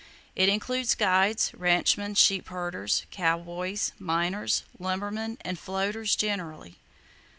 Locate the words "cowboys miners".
3.11-4.63